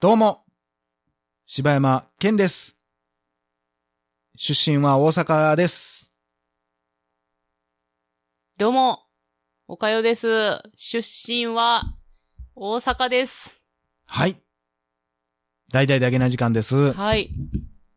[0.00, 0.44] どうも、
[1.46, 2.74] 柴山健です。
[4.36, 6.10] 出身は大阪です。
[8.58, 9.00] どうも、
[9.68, 10.60] おかよです。
[10.76, 11.96] 出身は、
[12.54, 13.62] 大阪です。
[14.06, 14.36] はい。
[15.72, 16.92] 大々だけな時間です。
[16.92, 17.30] はい。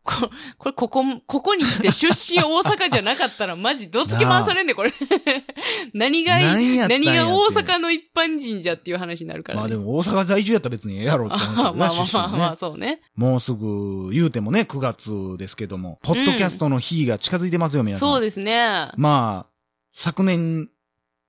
[0.05, 0.29] こ
[0.59, 4.93] これ、ここ、ここに来て出身大阪じゃなかったら、マジどつき回されんで、これ。
[5.93, 9.61] 何がいい何が大阪の一般人じゃっていう話になるから、ね。
[9.61, 12.55] まあでも大阪在住やったら別にええやろって話だあよなまあまあまあまあ。
[12.55, 13.01] そうね。
[13.15, 18.07] もうすぐ言うてもね、9月ですけども、ポッドキャストの日が近づいてますよ、皆さん。
[18.07, 18.89] そうですね。
[18.97, 19.51] まあ、
[19.91, 20.69] 昨年、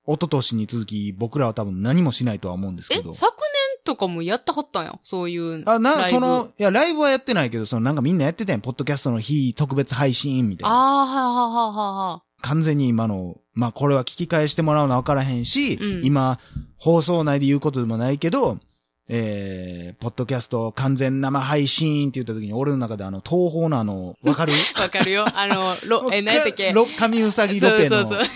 [0.07, 3.13] 一昨年に続き、僕らは多分何もしないとは思うんですえけど、。
[3.13, 4.99] 昨年とかもやったはったんや。
[5.03, 5.63] そういう。
[5.67, 8.61] あ、な、その、いや、ライブはやってないけど、そのなんかみんなやってたやん。
[8.61, 10.75] ポッドキャストの日特別配信みたいな。
[10.75, 11.71] ああ、はあはあはあ
[12.11, 12.23] はあ。
[12.41, 16.39] 完全に今の、まあこれは聞き返してもらうのは分からへんし、うん今、
[16.77, 18.59] 放送内で言うことでもないけど、
[19.09, 24.53] えー、ポッドキャスト完全生配信って言った時に俺の中であの、東方のあの、わかる？
[24.79, 25.25] わかるよ。
[25.33, 26.71] あの、ろ、 え、何やったっけ？
[27.23, 28.33] うさぎロペの、そうそうそう。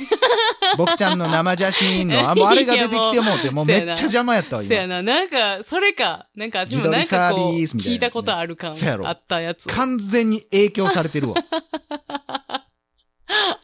[0.77, 4.69] 僕ちゃんの生写真の、あ、もうあれが出てきてもうて、もうめっちゃ邪魔やったわ、今。
[4.69, 9.67] そやな、なんか、それか、なんか、私もな聞いたことある感そやろあったやつ。
[9.67, 11.35] 完全に影響されてるわ。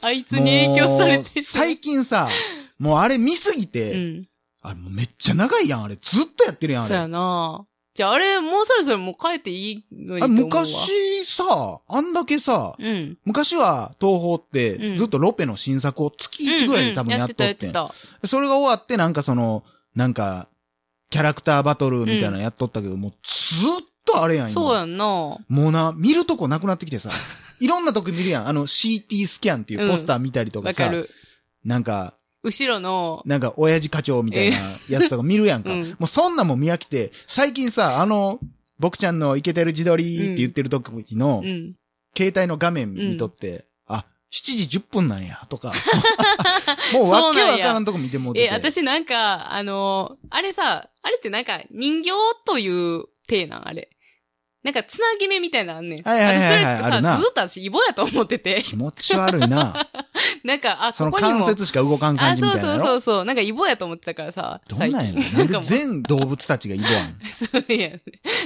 [0.01, 1.45] あいつに影響されてる。
[1.45, 2.29] 最近さ、
[2.79, 4.27] もうあれ見すぎうて、ん。
[4.61, 5.95] あれもうめっちゃ長いやん、あれ。
[5.95, 6.89] ずっとやってるやん、あれ。
[6.89, 7.65] そうやな。
[7.97, 10.61] じゃあ、あれ、もうそろそろもう変えていいのにあと思うわ。
[10.61, 13.17] 昔さ、あんだけさ、うん。
[13.25, 17.47] 昔は東宝ってうんずっとロペの新作を月1ぐらいで多分やっとってん。
[17.47, 19.63] うんうんやってそれが終わってなんかその、
[19.95, 20.47] なんか、
[21.09, 25.05] キャラクターバトルみたいなのやっとったけど、もうずっとあれやん、そうやんな。
[25.05, 27.09] もうな、見るとこなくなってきてさ、
[27.59, 28.47] いろんなとこ見るやん。
[28.47, 31.09] あの CT スキャンっていうポスター見たりとかさ、わかる。
[31.65, 32.13] なんか、
[32.47, 34.57] 後ろの、なんか、親父課長みたいな
[34.89, 35.71] やつとか見るやんか。
[35.73, 38.39] うんもうそんなもん見飽きて、最近さ、あの、
[38.79, 41.75] 僕ちゃんのイケてる自撮りって言ってる時の、うん。
[42.15, 45.73] 携帯の画面見とって、あ、7時10分なんや、とか。
[46.93, 48.45] もうわけわからんとこ見てもうてて。
[48.47, 52.11] え、私なんか、あの、あれさ、あれってなんか、人形
[52.45, 53.89] という体なん、あれ。
[54.67, 56.01] なんか、つなぎ目みたいなのあんねん。
[56.03, 58.61] はいはいはいはいあずっと私、イボやと思ってて。
[58.61, 59.87] 気持ち悪いな。
[60.43, 61.13] なんか、あ、その。
[61.13, 63.25] 関節しか動かん感あ、そうそうじみたいなのそうそう。
[63.25, 64.59] なんかイボやと思ってたからさ。
[64.67, 65.23] どんなんやねん。
[65.23, 67.91] 最近なんで全動物たちがイボあん そういや、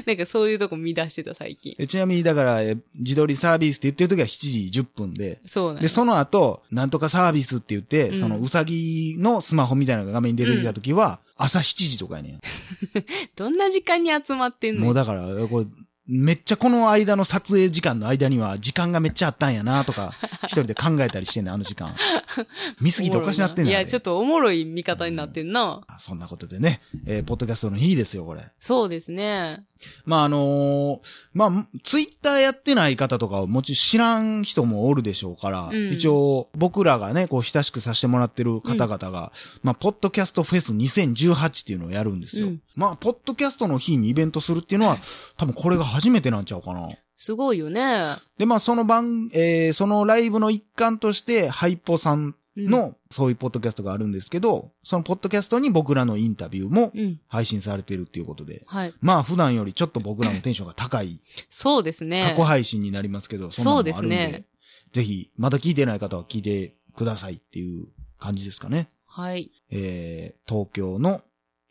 [0.06, 1.74] なんかそういうとこ見出してた最近。
[1.80, 12.38] えちなみに、だから、え自撮りサービスって言ってる時は7時10分で、そうなんやで、その後、なんとかサービスって言って、うんそのうさぎのスマホみたいなのが画面に出てきた時は、朝7時とかやね
[13.36, 14.78] どんな時間に集まってんん。
[14.80, 15.66] のもうだから、これ、
[16.08, 20.14] めっちゃこの間の撮影時間の間には時間がめっちゃあったんやなとか、
[20.46, 21.96] 一人で考えたりしてんねん、あの時間。
[22.82, 23.74] 見すぎておかしなってんねん。
[23.74, 24.12] いや、ちょっと。
[24.12, 25.82] とおもろい見方になってんな。
[26.00, 28.42] そんなことでね、えーポッドキャストの日ですよ、これ。
[28.60, 29.64] そうですね。
[30.06, 39.32] まあ、あのーまあ、ツイッターやってない方とかはもちろん知らん人もおるでしょうから、うん一応僕らがね、こう親しくさせてもらってる方々が、
[39.64, 42.48] まあ、ポッドキャストフェス2018っていうのをやるんですよ。
[42.48, 44.98] うんまあ、ポッドキャストの日にイベントするっていうのは、
[45.38, 46.90] 多分これが初めてなんちゃうかな。
[47.16, 48.18] すごいよね。
[48.38, 57.20] で、まあ、その番、えーそのライブの一環として、ハイポさんうん、の、そういうポッドキャストがあるんですけど、そのポッドキャストに僕らのインタビューもうん。
[57.28, 58.94] 配信されてるっていうことで、はい。
[59.02, 62.24] まあ、普段よりちょっと僕らのテンションが高いそうですね。
[62.32, 64.46] 過去配信になりますけど、そんなのもあるんで、そうですね
[64.92, 67.88] ぜひ、まだ聞いてない方は聞いてくださいっていう
[68.20, 68.90] 感じですかね。
[69.06, 69.52] はい。
[69.70, 71.22] えー、東京の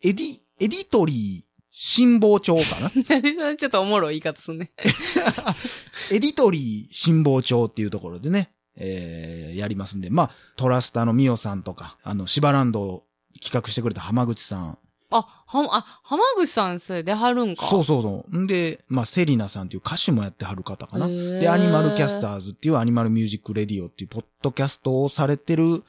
[0.03, 2.91] エディ、 EDITORY 神保町かな？
[3.55, 4.71] ちょっとおもろい言い方すんね。
[6.11, 13.03] EDITORY 神保町っていうところでね、えー、やりますんで、まあ、トラスタのミオさんとか、あの、シバランドを
[13.41, 14.77] 企画してくれた浜口さん。
[15.13, 17.65] あ、は、あ、浜口さんそれ出はるんか？
[17.67, 18.37] そうそうそう。
[18.39, 21.07] んで、まあ、セリナさんっていう歌手もやってはる方かな。
[21.07, 25.83] で、 Animal Casters っていう Animal Music Radio っていうポッドキャストをされてる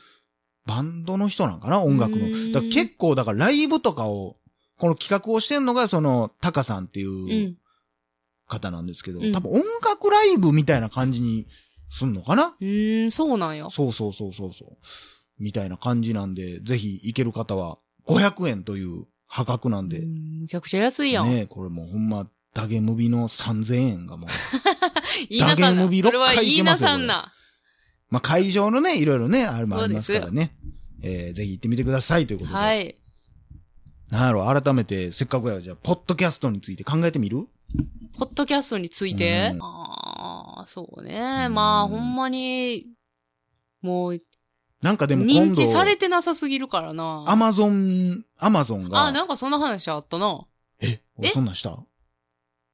[0.67, 2.53] バンドの人なんかな音楽の。
[2.53, 4.37] だから結構、だからライブとかを、
[4.83, 7.57] この企画をしてんのが、その、タカさんっていううん
[8.49, 11.47] 方なんですけど、うん多分音楽ライブみたいな感じに
[11.89, 12.47] すんのかな？
[12.61, 13.71] うーん、そうなんや。
[13.71, 14.69] そうそうそうそうそう。
[15.39, 21.27] みたいな感じなんで、ぜひ行ける方は、500円という破格なんで、うんめちゃくちゃ安いやん。
[21.29, 24.31] ねこれもうほんま、ダゲムビの3000円がもう。
[25.39, 27.33] ダゲムビそれは六回言いないけますよさんな。
[28.11, 30.57] まあ、会場のね、いろいろね、あれもありますからね。
[31.05, 32.57] えー、ぜひ行ってみてくださいということで。
[32.57, 32.97] はい。
[34.13, 37.49] なんやろ、改めて、せっかくやじゃあ、ポッドキャストについて考えてみる？
[38.19, 39.63] ポッドキャストについて、うん。
[39.63, 41.47] ああ、そうね。
[41.47, 41.55] うん。
[41.55, 42.91] まあ、ほんまに、
[43.81, 44.23] もう、
[44.83, 47.25] なんかでも今認知度、されてなさすぎるからな。
[47.27, 50.45] アマゾン、アマゾンが、あ、なんかそんな話あったな。
[50.83, 51.83] え、俺そんなんした？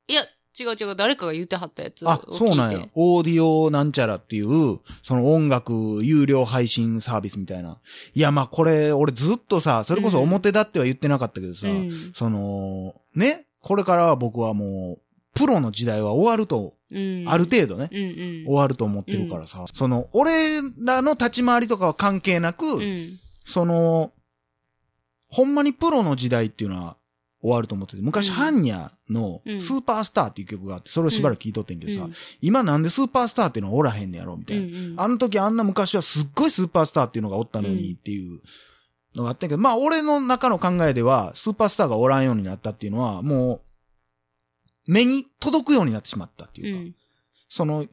[0.09, 0.25] いや、
[0.59, 2.21] 違う違う、誰かが言ってはったやつをあ。
[2.33, 2.87] そうなんや。
[2.95, 7.79] オーディオなんちゃらっていう、その音楽有料配信サービスみたいな。
[8.15, 12.13] いや、まあこれ、俺ずっとさ、それこそ表だっては言ってなかったけどさ、うん。
[12.15, 15.03] その、ね、これからは僕はもう、
[15.35, 17.25] プロの時代は終わると、うん。
[17.29, 18.45] ある程度ね、うんうん。
[18.47, 23.19] 終わると思ってるからさ、その、俺らの立ち回りとかは関係なく、うん。
[23.45, 24.13] その、
[25.31, 26.97] ほんまにプロの時代っていうのは
[27.41, 28.35] 終わると思ってて、昔、うん。
[28.35, 29.61] ハンニャのうん。
[29.61, 32.15] スーパースターっていう曲があって、それをしばらく聴いとってんけどさ、うん。
[32.41, 34.65] 今なんでスーパースターっていうのはおらへんねやろみたいな。
[34.65, 38.41] うんあの時あんな昔はすっごいスーパースターっていうのがおったのにっていう
[39.15, 43.63] のがあったんやけど、まあ俺の中の考えでは、スーパースターがおらんようになったっていうのは、も
[44.89, 46.95] う、目に届くようになってしまったっていうか、うん。
[47.49, 47.87] その、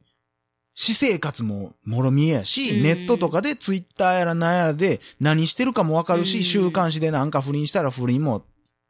[0.77, 2.83] 私生活ももろ見えやし、うん。
[2.83, 6.43] ネットとかでツイッターやらなんやらで何してるかもわかるし、うん。
[6.43, 8.45] 週刊誌でなんか不倫したら不倫も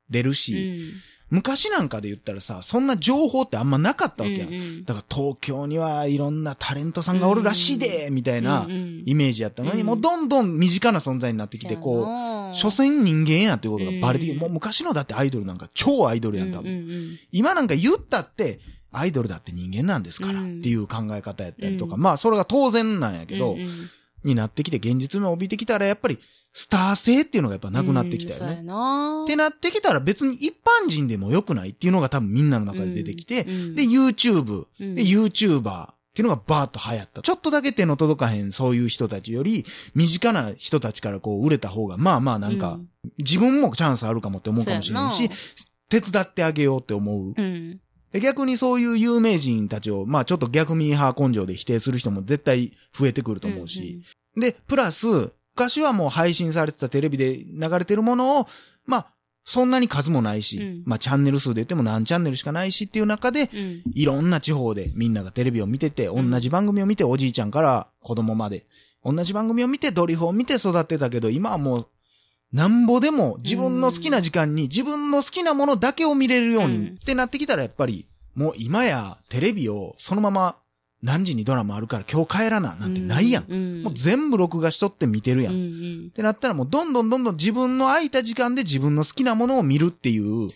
[0.09, 1.15] 出るうし、ん。
[1.31, 4.49] 昔なんかで言ったらさ、そんな情報ってあんまなかったわけやん。
[4.49, 9.03] うんだから東京にはいろんなタレントさんがおるらしいで、みたいなうんうん。
[9.05, 9.87] イメージやったのに、うん。
[9.87, 14.41] もうどんどん身近な存在になってきて、こう、う所詮人間やっていうことがバレてきて、うん。
[14.41, 16.71] もう昔のだってアイドルなんか超アイドルやん、多分。
[16.71, 17.19] うんうん。
[17.31, 18.59] 今なんか言ったって、
[18.91, 20.59] アイドルだって人間なんですから、うん。
[20.59, 22.01] っていう考え方やったりとか、うん。
[22.01, 23.89] まあそれが当然なんやけど、うんうん
[24.25, 26.19] になってきて現実味を帯びてきたらやっぱり
[26.53, 28.61] スター性っていうのがやっぱなくなってきたよね。
[28.63, 37.21] なってなってきたら別に一般人でも良くないっていうのが多分みんなの中で出てきて、うんで、YouTube、うんで、YouTuber っていうのがバーッと流行った。
[37.21, 42.79] ちょっとだけ手の届かへんそういう人たちより、身近な人たちからこう売れた方が、まあまあなんか、
[43.17, 45.35] 自分もチャンスあるかもって思うかもしれんしそうやな、
[45.89, 47.33] 手伝ってあげようって思う。
[48.13, 54.01] 逆にそういう有名人たちを、まあちょっと逆ミーハー根性で否定する人も絶対増えてくると思うし。
[54.37, 58.47] で、プラス、昔はもう配信されてたテレビで流れてるものを、
[58.85, 59.07] まあ、
[59.45, 63.83] そんなに数もないし、うんまあチャンネル数で言っても何チャンネルしかないしっていう中で、うんうん。
[63.93, 68.65] いろんな地方でみんながテレビを見てて、同んじ番組を見ておじいちゃんから子供まで、
[69.03, 71.87] 同じ番組を見てドリフを見て育ってたけど、今はもう、
[72.55, 80.57] なんぼでも自分の好きな時間に自分の好きなものだけを見れるように、うんってなってきたらやっぱり、もう今やテレビをそのまま
[81.03, 83.45] 何時にドラマあるから今日帰らななんてないやん。
[83.47, 83.83] うん。
[83.83, 85.53] もう全部録画しとって見てるやん。
[85.53, 85.67] うんっう
[86.07, 86.11] ん。
[86.11, 90.47] てなったらもうどんどんどんどん自分の空いた時間で自分の好きなものを見るっていう。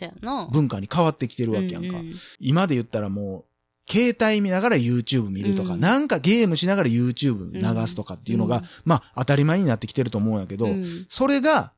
[0.51, 1.97] 文化に変わってきてるわけやんか。
[2.39, 3.45] 今で言ったらも
[3.89, 11.73] う、携帯見ながら YouTube 見るとか、うんなんかゲームしながら YouTube 流すとかっていうのが、うんまあ当たり前になってきてると思うんやけど、うんそれが、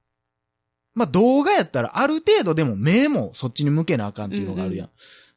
[0.93, 4.87] まあ動画やったらある程度でも目もそっちに向けなあかんっていうのがあるやん。
[4.87, 4.91] うん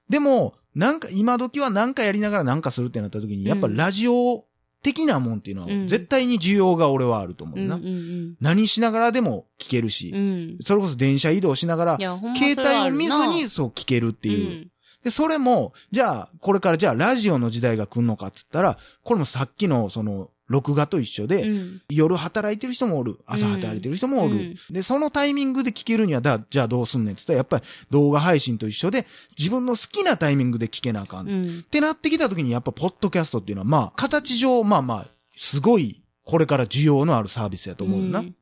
[0.08, 4.44] でも、なんか今時はなんかやりながらなんかするってなった時に、やっぱラジオ
[4.82, 7.76] 的なもんっていうのはうん絶対に需要が俺はあると思うな。
[7.76, 10.18] うんうん何しながらでも聞けるし、うん。
[10.18, 10.58] うん。
[10.64, 14.46] それこそ電車移動しながら携帯を見ずにそう聞けるっていう。
[14.46, 14.70] うん
[15.02, 24.34] で、それも、じゃあ、これからじゃあラジオの時代が来るのかっつったら、これもさっきのその、録画と一緒で、うん夜働いてる人もおる、朝働いてる人もおる。
[24.34, 29.06] うんで、そのタイミングで聞けるには、だ、じゃあどうすんねんっつったら、やっぱり動画配信と一緒で、
[29.38, 31.26] 自分の好きなタイミングで聞けなあかん。
[31.26, 31.62] っうん。
[31.64, 38.20] てなってきた時に、やっぱ、ポッドキャストっていうのは、まあ、形上、まあまあ、すごい、これから需要のあるサービスやと思うよな。
[38.20, 38.34] ん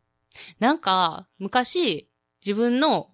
[0.58, 2.08] なんか、昔、
[2.44, 3.10] 自分の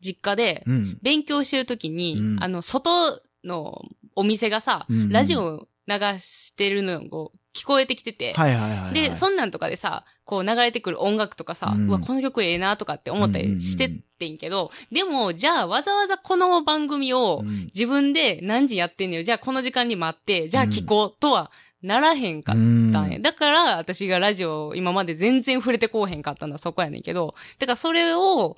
[0.00, 0.98] 実家でうん。
[1.02, 3.82] 勉強してるときに、うんあの、外の
[4.14, 7.08] お店がさ、うんラジオ流してるのが
[7.54, 8.94] 聞こえてきてて、はいはいはい、はい。
[8.94, 19.22] で、そんなんとかでさ、こう流れてくる音楽とかさ、ううんわ、この曲ええなとかって思ったりしてってんけど、でも、じゃあわざわざこの番組をうん自分で何時やってんのよ。
[19.22, 21.50] じゃあこの時間に待って、じゃあ聞こうとは
[21.82, 23.16] ならへんかったんや。
[23.16, 28.56] うんだから、私がラジオ今まで全然触れてこうへんかったのはそこやねんけど、だからそれを、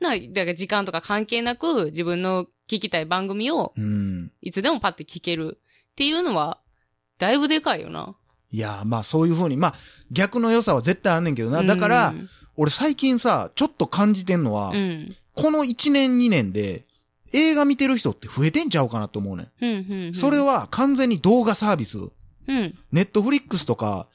[0.00, 4.32] な、だから時間とか関係なく自分の聞きたい番組をうん。
[4.40, 5.58] いつでもパッて聞ける
[5.92, 6.58] っていうのは、
[7.18, 8.14] だいぶでかいよな。
[8.50, 9.74] いやー、まあそういうふうに、まあ、
[10.10, 11.62] 逆の良さは絶対あんねんけどな。
[11.62, 15.16] だから、うん俺最近さ、ちょっと感じてんのは、うん。
[15.34, 16.84] この1年2年で、
[17.32, 19.48] 映画見てる人って増えてんちゃうかなと思うねん。
[19.60, 20.14] うん、うんうん。
[20.14, 21.98] それは完全に動画サービス。
[21.98, 22.78] うん。
[22.92, 24.06] ネットフリックスとか、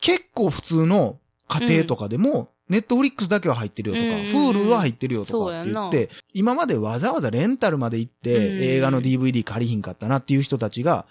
[0.00, 11.06] 結構普通の家庭とかでも、ネットフリックスだけは入ってるよとか、うんうんうん Hulu は入ってるよとかって言って、今までわざわざレンタルまで行って、うん映画の DVD 借りひんかったなっていう人たちが、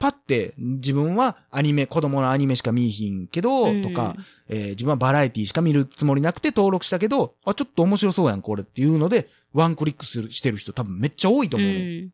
[0.00, 4.16] パって自分はアニメ、子供のアニメしか見いひんけど、うんとか、
[4.48, 12.12] えー自分はバラエティしか見るつもりなくて登録したけど、あ、ちょっと面白そうやん、これっていうので、ワンクリックするしてる人多分めっちゃ多いと思うね、うん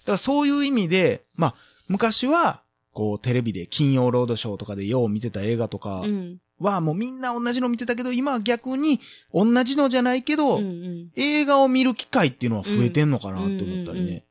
[0.00, 1.54] だからそういう意味で、まあ、
[1.86, 6.38] 昔は、こう、テレビで金曜ロードショーとかでよう見てた映画とかうん。
[6.58, 9.00] はもうみんな同じの見てたけど、今は逆に
[9.32, 11.10] 同じのじゃないけど、うんうん。
[11.16, 14.24] 映画を見る機会っていうのは増えてんのかなって思ったりね。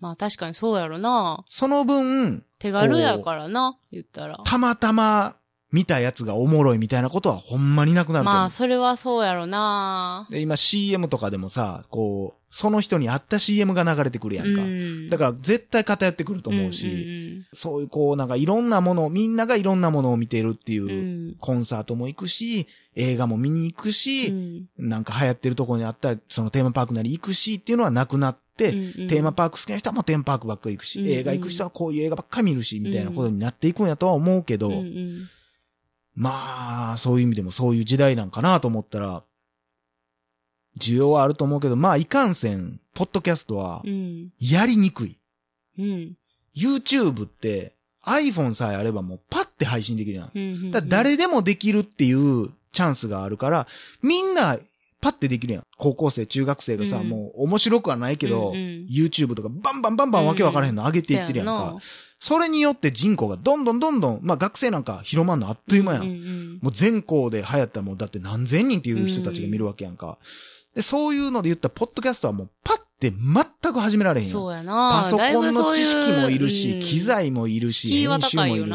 [0.00, 1.44] うんうんうんまあ確かにそうやろな。
[1.48, 4.40] その分、手軽やからな、言ったら。
[4.44, 5.36] たまたま
[5.70, 8.40] 見たやつがおもろいみたいなことはほんまになくなると思う。
[8.42, 10.26] まあ、それはそうやろな。
[10.30, 14.62] で、今 CM とかでもさ、こう、その人に合った CM が流れてくるやんか。
[14.62, 16.90] んだから絶対偏ってくると思うし、う
[17.34, 20.92] んそういうこうなんかいろんなものを、みんながいろんなものを見てるっていう、うんう
[21.32, 35.30] んコンサートも行くし、映画も見に行くうし、んなんか流行ってるところにあったら、そのテーマパークなり行くしっていうのはなくなって、うんうんテーマパーク好きな人はもうテーマパークばっかり行くし、うんうん映画行く人はこういう映画ばっかり見るし、みたいなことになっていくんやとは思うけど、うんうん
[36.18, 39.22] まあ、そういう意味でもそういう時代なんかなと思ったら、
[40.76, 45.16] 需要はあると思うけど、まあ、いかんせん、ポッドキャストはう、んやりにくい。
[45.78, 46.16] うん。
[46.56, 47.74] YouTube って、
[48.04, 50.30] iPhone さえあればもうパッて配信できるやん。
[50.34, 50.70] うんうん。
[50.72, 53.68] だから誰でもできるっていうチャンスがあるから、
[54.02, 54.58] みんな
[55.00, 55.62] パッてできるやん。
[55.76, 61.76] 高校生、中学生がさ、うんもう面白くはないけど、うんうん YouTube とかバンバンバンバンわけわからへんの上げていってるやんか。
[62.20, 66.02] それによって人口がどんどんどんどん、まあ学生なんか広まんのあっという間やん。
[66.02, 70.18] うんうんもう全校で流行ったらもうだって何千人っていう人たちが見るわけやんか。
[70.74, 74.32] で、そういうので言ったら、ポッドキャストはもうパッて全く始められへんやん。
[74.32, 75.02] そうやな。
[75.04, 78.68] パソコンの知識もいるし、機材もいるし、敷居は編集も高いるし。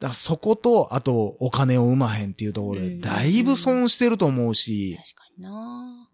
[0.00, 0.08] だな。
[0.08, 6.08] からそこと、あと、お金を生まへんっていうところで、うんだいぶ損してると思うし、確かにな。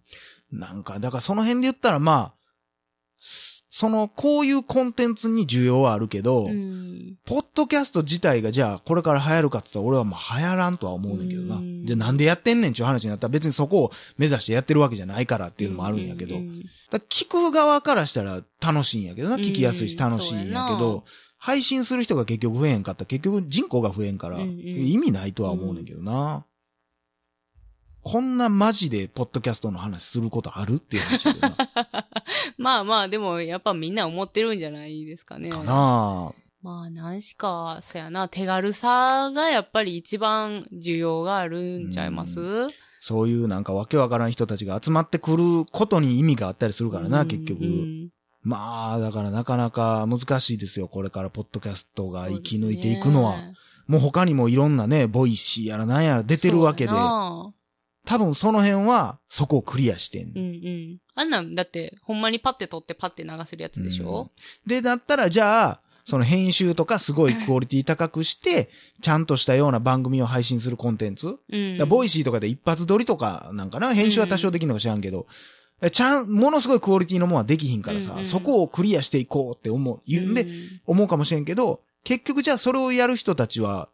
[0.53, 2.35] なんか、だからその辺で言ったら、まあ、
[3.19, 7.17] すその、こういうコンテンツに需要はあるけど、うん。
[7.25, 11.57] ポッドキャスト自体がじゃあこれから流行るかって言ったら俺はもう流行らんとは思うねんけどな。
[11.57, 16.37] うんじゃあなんでやってんねんっていう話になったら別にそこを目指してやってるわけじゃないからっていうのもあるんやけど。
[17.09, 19.37] 聞く側からしたら楽しいんやけどな。
[19.37, 21.05] 聞きやすいしうん楽しいんやけど、
[21.45, 26.47] 配信する人が結局増えへんかったら結局人口が増えんから、うんうん意味ないとは思うねんけどな。
[28.05, 31.57] こんなマジでポッドキャストの話することあるっていう話だよな。
[32.59, 35.51] まあまあ、でもやっぱみんな思ってるんじゃないですかね。
[35.51, 36.33] かな
[36.63, 42.69] まあ、なんしか、そやな、手軽さがやっぱり一番需要があるんちゃいます？
[43.01, 48.11] そういうなんかわけわからん人たちが集まってくることに意味があったりするからな、うん結局。
[48.45, 50.89] うんまあ、だからなかなか難しいですよ。
[50.89, 53.37] これからポッドキャストが生き抜いていくのは。
[53.37, 53.55] ね
[53.89, 60.99] もう他にもいろんなね、 Voicy やらなんやら出てるわけで多分その辺はそこをクリアしてんねんうんうん。
[61.17, 64.31] あんなん、だって、ほんまにパッて撮ってパッて流せるやつでしょ、
[64.67, 68.71] で、だったらじゃあ、その編集とかすごいクオリティ高くして、
[69.03, 71.89] ちゃんとしたような番組を配信するコンテンツ、うん。
[71.89, 73.95] Voicy とかで一発撮りとかなんかな？
[73.95, 75.33] 編集は多少できるのか知らんけど、え
[75.91, 80.01] ちゃん、ものすごいクオリティのものはできひんからさ、うんうんそこをクリアしていこうって思う。
[80.07, 80.35] 言うん。
[80.35, 80.47] で、
[80.87, 83.89] 思うかもしれんけど、結局じゃあそれをやる人たちは、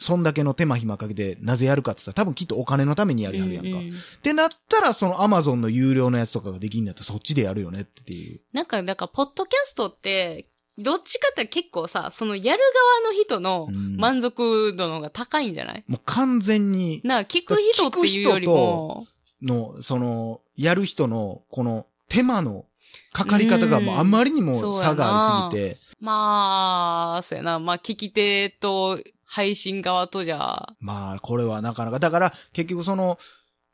[0.00, 3.70] そんだけの手間暇かけてなぜやるかって言ったら多分きっとお金のためにやりはるやんか。
[3.70, 8.40] ううってなったらそのアマゾンの有料のやつとかができんだったらそっちでやるよねっていう。
[8.52, 12.60] なんか、だから、ポッドキャストって、どっちかって結構さ、そのやる
[13.02, 13.96] 側の人のうん。
[13.96, 17.02] 満足度の方が高いんじゃない、もう完全に。
[17.04, 19.06] なあ、聞く人っていうよりも、
[19.42, 22.66] の、その、やる人のこの手間の
[23.12, 27.58] かかり方がもうあまりにも差がありすぎて、まあ、そうやな。
[27.58, 33.18] まあ、聞き手と配信側とじゃ、まあこれはなかなか、だから結局その、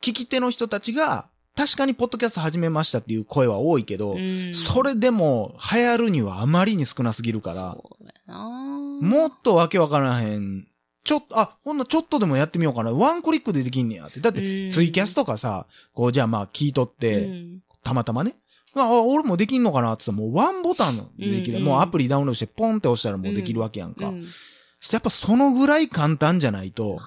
[0.03, 4.55] 聞き手の人たちが確かにポッドキャスト始めましたっていう声は多いけど、うん。
[4.55, 7.77] それでも流行るにはあまりに少なすぎるから。
[9.01, 10.67] もっとわけわからへん。
[11.07, 12.93] ちょっと、あ、ほんのちょっとでもやってみようかな。
[12.93, 14.21] ワンクリックでできんねやって。
[14.21, 18.35] だって、ツイキャスととかさ、こう、じゃあまあ聞いとって、うんたまたまね。
[18.75, 21.59] あ、あ俺もできんのかなって言ったらもうワンボタンでできる。
[21.59, 24.09] うんうんもうアプリダウンロードしてポンって押したらもうできるわけやんか。
[24.09, 24.27] うん
[24.93, 27.01] やっぱそのぐらい簡単じゃないと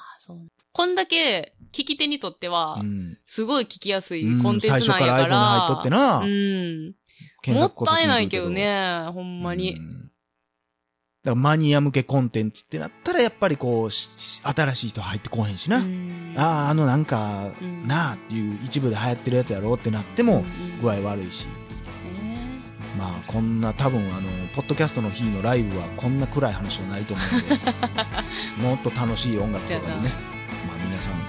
[0.74, 3.18] こんだけ、聞き手にとってはう、ん。
[3.26, 5.38] すごい聞きやすいうんコンテン最初からツなんや iPhone から。
[5.38, 6.18] に入っとってな。
[6.20, 6.94] うん。
[7.42, 8.50] 検もったいないけど。
[8.50, 9.80] ね、ほんまにう。
[9.80, 9.99] ん
[11.24, 15.78] だからマニア向けコンテンツってなったらやっぱりこう、新しい人入ってこへんしな。
[15.78, 20.46] うんああ、あのなんか、うんなあっていう一部で流行ってるやつやろうってなっても、
[20.82, 21.46] 具合悪いし。
[21.46, 21.50] ね
[22.98, 27.56] まあこんな多分あの、ポッドキャストの日のライブはこんな暗い話はないと思うんで、
[28.64, 30.14] もっと楽しい音楽とかでね、
[30.68, 31.20] まあ皆さん、こ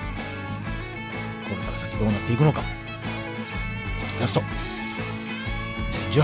[1.50, 2.60] れから先どうなっていくのか。
[2.60, 4.42] ポッドキャスト、
[6.12, 6.22] 2018、以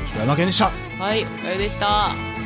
[0.00, 0.87] 上柴山健でした。
[0.98, 2.37] はい、おかゆでした。